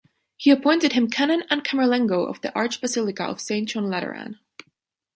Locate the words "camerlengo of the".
1.63-2.49